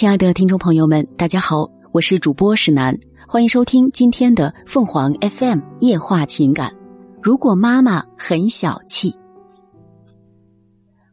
[0.00, 2.98] 亲爱的听众朋友们，大家好，我是主播史楠，
[3.28, 6.74] 欢迎收听今天的凤凰 FM 夜话情感。
[7.20, 9.14] 如果妈妈很小气，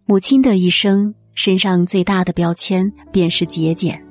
[0.06, 4.02] 母亲的一生身上最大的标签便是节俭。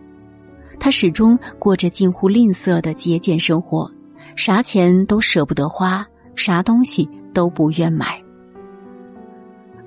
[0.79, 3.91] 她始终过着近乎吝啬的节俭生活，
[4.37, 8.23] 啥钱都舍不得花，啥东西都不愿买。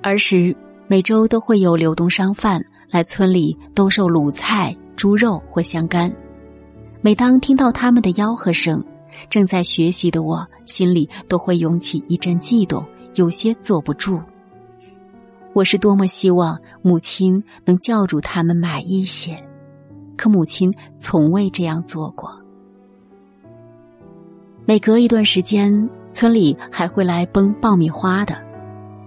[0.02, 0.52] 儿时
[0.88, 2.60] 每周都会有流动商贩
[2.90, 6.12] 来村里兜售卤菜、猪肉或香干。
[7.00, 8.84] 每当听到他们的吆喝声，
[9.28, 12.84] 正在学习的我心里都会涌起一阵悸动，
[13.14, 14.20] 有些坐不住。
[15.52, 19.36] 我是多么希望母亲能叫住他们买一些，
[20.16, 22.30] 可母亲从未这样做过。
[24.66, 28.38] 每隔一段时间，村里还会来崩爆米花的，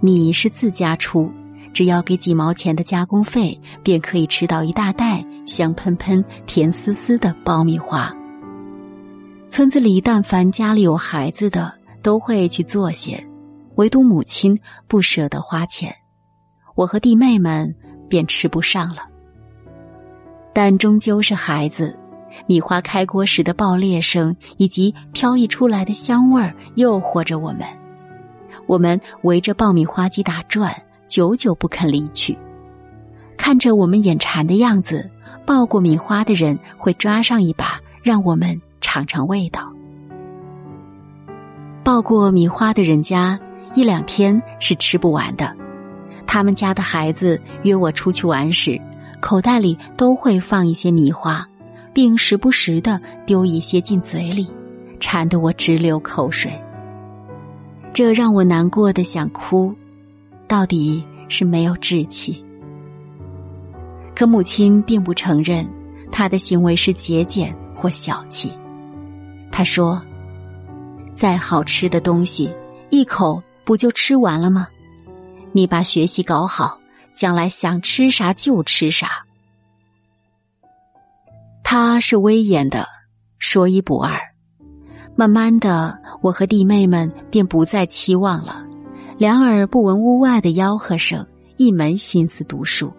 [0.00, 1.30] 米是自家出，
[1.74, 8.14] 只要给几毛钱的加工费，便可以吃到一大袋香喷喷、甜丝丝的爆米花。
[9.48, 13.22] 村子里但凡家里有孩子的，都会去做些，
[13.74, 15.94] 唯独母亲不舍得花钱。
[16.76, 17.74] 我和弟妹们
[18.08, 19.02] 便吃不上了，
[20.52, 21.98] 但终究是孩子。
[22.46, 27.60] 米花开锅时的爆裂声以及飘逸出来的香味儿诱惑着我们，
[28.66, 30.74] 我们围着爆米花机打转，
[31.14, 32.36] 久久不肯离去。
[33.38, 35.08] 看着我们眼馋的样子，
[35.46, 39.72] 爆过米花的人会抓上一把，让我们尝尝味道。
[41.84, 43.38] 爆过米花的人家
[43.74, 45.54] 一两天是吃不完的。
[46.26, 48.76] 他们家的孩子约我出去玩时，
[49.20, 51.46] 口袋里都会放一些米花，
[51.92, 54.52] 并时不时的丢一些进嘴里，
[54.98, 56.50] 馋得我直流口水。
[57.92, 59.72] 这让我难过的想哭，
[60.46, 62.44] 到底是没有志气。
[64.14, 65.68] 可母亲并不承认
[66.12, 68.52] 她的行为是节俭或小气。
[69.50, 70.00] 她说
[71.14, 72.52] ：“再好吃的东西，
[72.90, 74.68] 一口不就吃完了吗？”
[75.52, 76.80] 你把学习搞好，
[77.14, 79.24] 将来想吃啥就吃啥。
[81.62, 82.88] 他是威严的，
[83.38, 84.20] 说一不二。
[85.16, 88.64] 慢慢的，我和弟妹们便不再期望了，
[89.16, 91.24] 两耳不闻屋外的吆喝声，
[91.56, 92.92] 一门心思读书。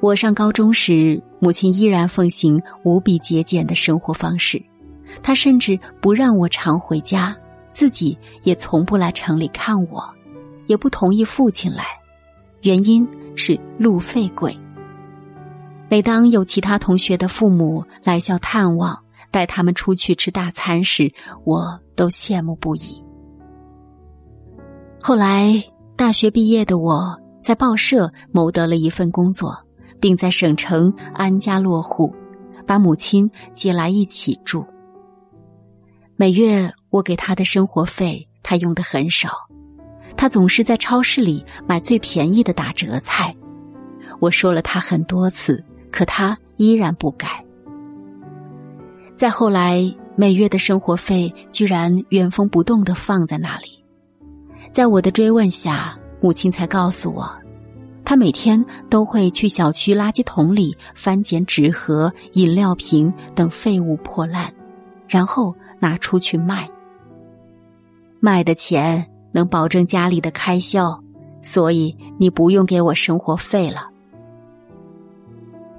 [0.00, 4.62] 我上高中时，母亲依然奉行无比节俭的生活方式，
[5.22, 7.34] 她甚至不让我常回家，
[7.72, 10.06] 自己也从不来城里看我。
[10.66, 11.84] 也不同意父亲来，
[12.60, 14.54] 原因是路费贵。
[15.88, 21.10] 每当有其他同学的父母来校探望，带他们出去吃大餐时，
[21.44, 23.02] 我都羡慕不已。
[25.00, 25.62] 后来
[25.96, 29.56] 大学毕业的我，在报社谋得了一份工作，
[30.00, 32.14] 并在省城安家落户，
[32.66, 34.64] 把母亲接来一起住。
[36.16, 39.30] 每月我给他的生活费，他用的很少。
[40.16, 43.34] 他总是在超市里买最便宜的打折菜，
[44.18, 47.42] 我说了他很多次，可他依然不改。
[49.14, 49.80] 再后来，
[50.16, 53.77] 每月的生活费居然原封不动的放在那里，
[54.70, 57.30] 在我的追问下，母亲才告诉我，
[58.04, 64.52] 她每天都会去小区垃圾桶里翻捡纸盒、饮料瓶等废物破烂，
[65.08, 66.68] 然后拿出去卖，
[68.20, 69.06] 卖的钱。
[69.30, 70.98] 能保证家里的开销，
[71.42, 73.90] 所以你不用给我生活费了。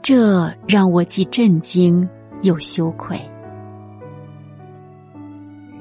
[0.03, 2.07] 这让我既震惊
[2.43, 3.19] 又羞愧。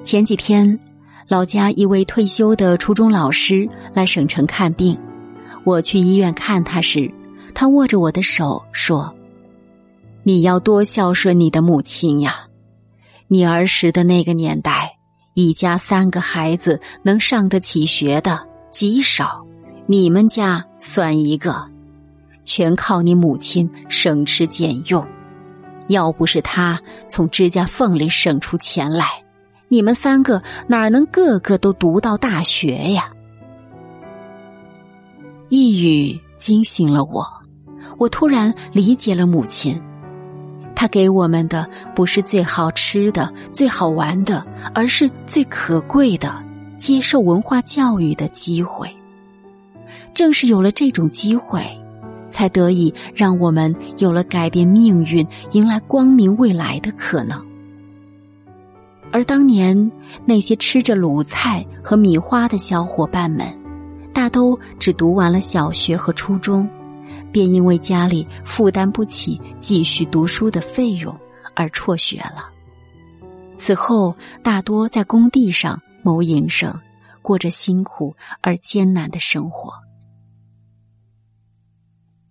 [0.02, 0.80] 前几天，
[1.28, 4.98] 老家一位退休的初中老师来省城看病，
[5.62, 7.12] 我去医院看他时，
[7.54, 9.14] 他握着我的手说
[10.24, 12.46] ：“你要多孝顺你的母亲呀，
[13.26, 14.94] 你儿时的那个年代。”
[15.34, 19.46] 一家三个孩子能上得起学的极少，
[19.86, 21.64] 你们家算一个，
[22.42, 25.06] 全靠你母亲省吃俭用。
[25.86, 29.22] 要不是她从指甲缝里省出钱来，
[29.70, 33.10] 你们三个哪能个个都读到大学呀？
[35.50, 37.26] 一语惊醒了我，
[37.98, 39.78] 我突然理解了母亲。
[40.74, 46.42] 他给我们的不是最好吃的、最好玩的，而是最可贵的
[46.78, 48.88] 接受文化教育的机会。
[50.14, 51.62] 正是有了这种机会，
[52.30, 57.47] 才得以让我们有了改变命运、迎来光明未来的可能。
[59.12, 59.90] 而当年
[60.24, 63.46] 那些吃着卤菜和米花的小伙伴们，
[64.12, 66.68] 大都只读完了小学和初中。
[67.30, 71.14] 便因为家里负担不起继续读书的费用
[71.54, 72.48] 而辍学了。
[73.58, 76.74] 此后，大多在工地上谋营生，
[77.20, 79.70] 过着辛苦而艰难的生活。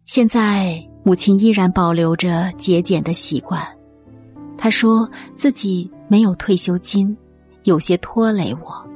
[0.06, 3.77] 现在，母亲依然保留着节俭的习惯。
[4.58, 7.16] 他说自己没有退休金，
[7.64, 8.88] 有些拖累我。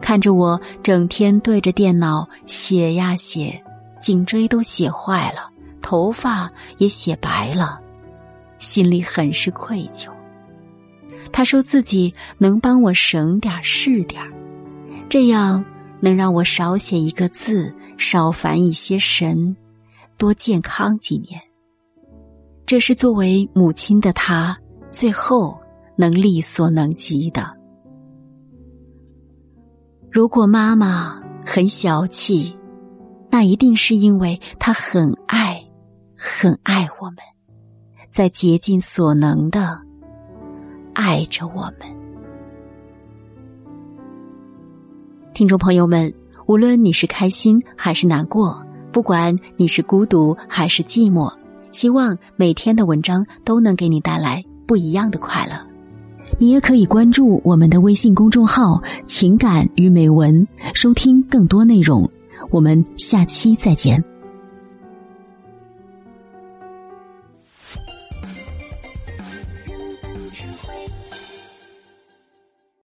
[0.00, 3.62] 看着我整天对着电脑写呀写，
[4.00, 5.50] 颈椎都写坏了，
[5.80, 7.80] 头发也写白了，
[8.58, 10.08] 心里很是愧疚。
[11.32, 14.22] 他说自己能帮我省点是点
[15.08, 15.64] 这样
[16.00, 19.56] 能让我少写一个字，少烦一些神，
[20.18, 21.40] 多健康几年。
[22.74, 24.58] 这是作为母亲的她
[24.90, 25.56] 最后
[25.94, 27.56] 能力所能及的。
[30.10, 32.52] 如果妈妈很小气，
[33.30, 35.64] 那一定是因为她很爱，
[36.18, 37.18] 很爱我们，
[38.10, 39.80] 在竭尽所能的
[40.94, 41.82] 爱着我们。
[45.32, 46.12] 听众朋友们，
[46.46, 48.60] 无论你是开心还是难过，
[48.90, 51.32] 不管你是孤独还是寂寞，
[51.74, 55.54] 希望每天的文章都能给你带来不一样的快乐。
[56.38, 62.08] 你也可以关注我们的微信公众号“情感与美文”，收听更多内容。
[62.50, 64.02] 我们下期再见。